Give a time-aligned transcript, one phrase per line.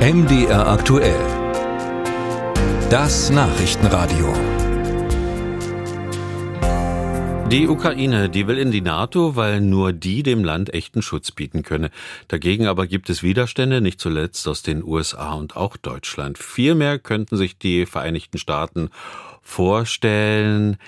[0.00, 1.20] MDR aktuell.
[2.88, 4.32] Das Nachrichtenradio.
[7.50, 11.62] Die Ukraine, die will in die NATO, weil nur die dem Land echten Schutz bieten
[11.62, 11.90] könne.
[12.28, 16.38] Dagegen aber gibt es Widerstände, nicht zuletzt aus den USA und auch Deutschland.
[16.38, 18.88] Vielmehr könnten sich die Vereinigten Staaten
[19.42, 20.78] vorstellen,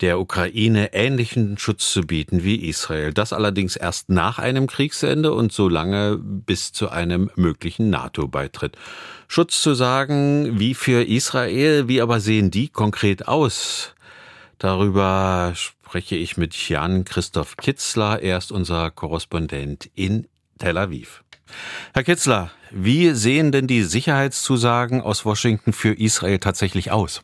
[0.00, 3.12] der Ukraine ähnlichen Schutz zu bieten wie Israel.
[3.12, 8.76] Das allerdings erst nach einem Kriegsende und so lange bis zu einem möglichen NATO-Beitritt.
[9.28, 13.94] Schutz zu sagen, wie für Israel, wie aber sehen die konkret aus?
[14.58, 18.22] Darüber spreche ich mit Jan Christoph Kitzler.
[18.22, 20.26] Er ist unser Korrespondent in
[20.58, 21.24] Tel Aviv.
[21.94, 27.22] Herr Kitzler, wie sehen denn die Sicherheitszusagen aus Washington für Israel tatsächlich aus?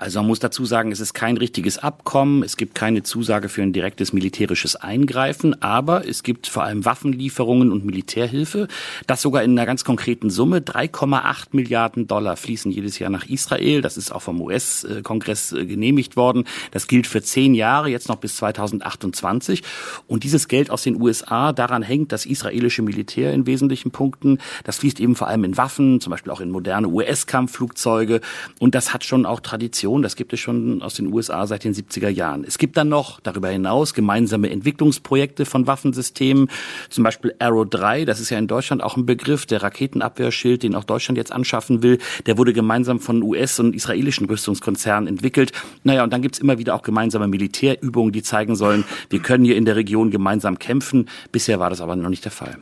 [0.00, 3.62] Also man muss dazu sagen, es ist kein richtiges Abkommen, es gibt keine Zusage für
[3.62, 8.68] ein direktes militärisches Eingreifen, aber es gibt vor allem Waffenlieferungen und Militärhilfe.
[9.08, 10.60] Das sogar in einer ganz konkreten Summe.
[10.60, 13.80] 3,8 Milliarden Dollar fließen jedes Jahr nach Israel.
[13.80, 16.44] Das ist auch vom US-Kongress äh, genehmigt worden.
[16.70, 19.64] Das gilt für zehn Jahre, jetzt noch bis 2028.
[20.06, 24.38] Und dieses Geld aus den USA, daran hängt das israelische Militär in wesentlichen Punkten.
[24.62, 28.20] Das fließt eben vor allem in Waffen, zum Beispiel auch in moderne US-Kampfflugzeuge.
[28.60, 31.64] Und das hat schon auch Tradition Innovation, das gibt es schon aus den USA seit
[31.64, 32.44] den 70er Jahren.
[32.44, 36.50] Es gibt dann noch darüber hinaus gemeinsame Entwicklungsprojekte von Waffensystemen,
[36.90, 40.74] zum Beispiel Arrow 3, das ist ja in Deutschland auch ein Begriff, der Raketenabwehrschild, den
[40.74, 45.52] auch Deutschland jetzt anschaffen will, der wurde gemeinsam von US- und israelischen Rüstungskonzernen entwickelt.
[45.84, 49.56] Naja, und dann gibt's immer wieder auch gemeinsame Militärübungen, die zeigen sollen, wir können hier
[49.56, 51.08] in der Region gemeinsam kämpfen.
[51.32, 52.58] Bisher war das aber noch nicht der Fall.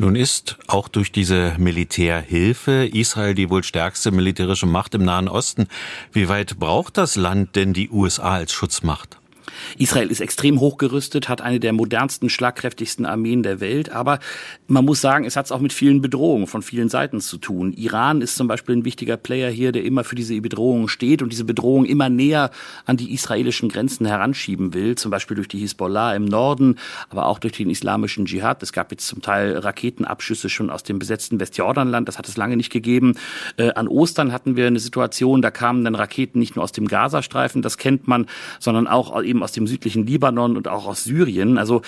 [0.00, 5.68] Nun ist auch durch diese Militärhilfe Israel die wohl stärkste militärische Macht im Nahen Osten.
[6.10, 9.19] Wie weit braucht das Land denn die USA als Schutzmacht?
[9.78, 14.18] Israel ist extrem hochgerüstet, hat eine der modernsten, schlagkräftigsten Armeen der Welt, aber
[14.66, 17.72] man muss sagen, es hat es auch mit vielen Bedrohungen von vielen Seiten zu tun.
[17.72, 21.32] Iran ist zum Beispiel ein wichtiger Player hier, der immer für diese Bedrohungen steht und
[21.32, 22.50] diese Bedrohung immer näher
[22.86, 26.76] an die israelischen Grenzen heranschieben will, zum Beispiel durch die Hisbollah im Norden,
[27.08, 28.62] aber auch durch den islamischen Dschihad.
[28.62, 32.56] Es gab jetzt zum Teil Raketenabschüsse schon aus dem besetzten Westjordanland, das hat es lange
[32.56, 33.14] nicht gegeben.
[33.56, 36.88] Äh, an Ostern hatten wir eine Situation, da kamen dann Raketen nicht nur aus dem
[36.88, 38.26] Gazastreifen, das kennt man,
[38.58, 41.56] sondern auch eben aus dem südlichen Libanon und auch aus Syrien.
[41.56, 41.82] Also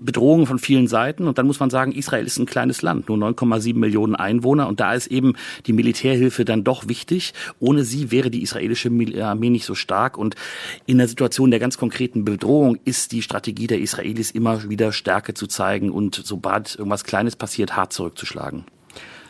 [0.00, 1.26] Bedrohungen von vielen Seiten.
[1.26, 4.68] Und dann muss man sagen, Israel ist ein kleines Land, nur 9,7 Millionen Einwohner.
[4.68, 5.34] Und da ist eben
[5.66, 7.32] die Militärhilfe dann doch wichtig.
[7.60, 8.90] Ohne sie wäre die israelische
[9.22, 10.18] Armee nicht so stark.
[10.18, 10.34] Und
[10.84, 15.34] in der Situation der ganz konkreten Bedrohung ist die Strategie der Israelis immer wieder Stärke
[15.34, 18.64] zu zeigen und sobald irgendwas Kleines passiert, hart zurückzuschlagen.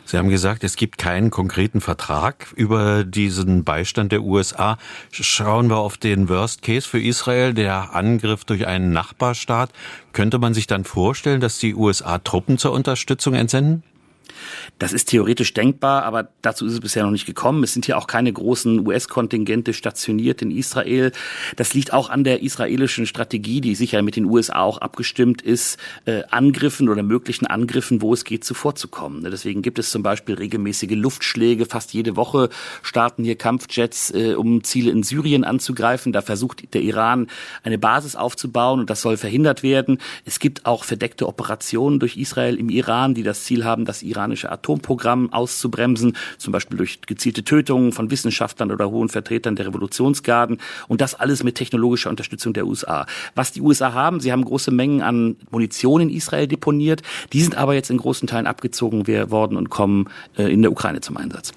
[0.09, 4.79] Sie haben gesagt, es gibt keinen konkreten Vertrag über diesen Beistand der USA.
[5.11, 9.69] Schauen wir auf den Worst Case für Israel, der Angriff durch einen Nachbarstaat.
[10.11, 13.83] Könnte man sich dann vorstellen, dass die USA Truppen zur Unterstützung entsenden?
[14.77, 17.63] Das ist theoretisch denkbar, aber dazu ist es bisher noch nicht gekommen.
[17.63, 21.11] Es sind hier auch keine großen US-Kontingente stationiert in Israel.
[21.55, 25.77] Das liegt auch an der israelischen Strategie, die sicher mit den USA auch abgestimmt ist,
[26.05, 29.23] äh, Angriffen oder möglichen Angriffen, wo es geht, zuvorzukommen.
[29.23, 31.65] Deswegen gibt es zum Beispiel regelmäßige Luftschläge.
[31.65, 32.49] Fast jede Woche
[32.81, 36.13] starten hier Kampfjets, äh, um Ziele in Syrien anzugreifen.
[36.13, 37.27] Da versucht der Iran
[37.63, 39.99] eine Basis aufzubauen und das soll verhindert werden.
[40.25, 44.51] Es gibt auch verdeckte Operationen durch Israel im Iran, die das Ziel haben, das iranische
[44.51, 51.01] Atomprogramm auszubremsen, zum Beispiel durch gezielte Tötungen von Wissenschaftlern oder hohen Vertretern der Revolutionsgarden und
[51.01, 53.05] das alles mit technologischer Unterstützung der USA.
[53.35, 57.01] Was die USA haben, sie haben große Mengen an Munition in Israel deponiert,
[57.33, 61.01] die sind aber jetzt in großen Teilen abgezogen worden und kommen äh, in der Ukraine
[61.01, 61.51] zum Einsatz.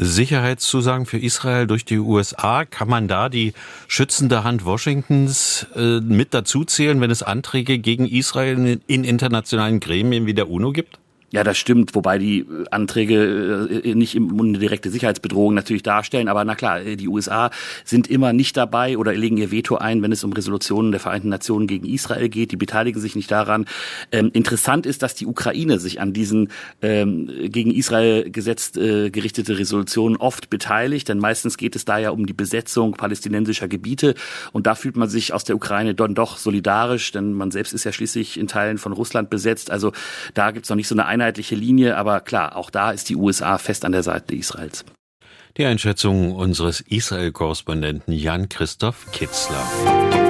[0.00, 2.64] Sicherheitszusagen für Israel durch die USA.
[2.64, 3.52] Kann man da die
[3.88, 10.34] schützende Hand Washingtons äh, mit dazuzählen, wenn es Anträge gegen Israel in internationalen Gremien wie
[10.34, 10.98] der UNO gibt?
[11.30, 16.26] Ja, das stimmt, wobei die äh, Anträge äh, nicht eine direkte Sicherheitsbedrohung natürlich darstellen.
[16.26, 17.50] Aber na klar, äh, die USA
[17.84, 21.28] sind immer nicht dabei oder legen ihr Veto ein, wenn es um Resolutionen der Vereinten
[21.28, 22.52] Nationen gegen Israel geht.
[22.52, 23.66] Die beteiligen sich nicht daran.
[24.10, 26.48] Ähm, interessant ist, dass die Ukraine sich an diesen
[26.80, 32.08] ähm, gegen Israel gesetzt äh, gerichtete Resolutionen oft beteiligt, denn meistens geht es da ja
[32.08, 34.14] um die Besetzung palästinensischer Gebiete
[34.52, 37.84] und da fühlt man sich aus der Ukraine dann doch solidarisch, denn man selbst ist
[37.84, 39.70] ja schließlich in Teilen von Russland besetzt.
[39.70, 39.92] Also
[40.32, 43.58] da gibt's noch nicht so eine einheitliche Linie, aber klar, auch da ist die USA
[43.58, 44.84] fest an der Seite Israels.
[45.56, 50.27] Die Einschätzung unseres Israel-Korrespondenten Jan-Christoph Kitzler.